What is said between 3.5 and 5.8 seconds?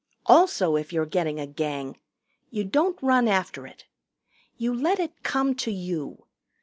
it. You let it come to